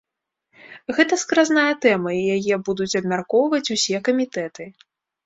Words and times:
Гэта 0.99 1.19
скразная 1.23 1.73
тэма, 1.83 2.09
і 2.21 2.37
яе 2.37 2.55
будуць 2.71 2.87
абмяркоўваць 3.01 3.63
усе 3.77 4.01
камітэты. 4.09 4.67